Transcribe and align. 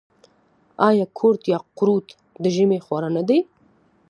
آیا 0.87 1.05
کورت 1.17 1.41
یا 1.51 1.59
قروت 1.77 2.07
د 2.43 2.45
ژمي 2.55 2.79
خواړه 2.85 3.09
نه 3.17 3.23
دي؟ 3.27 3.39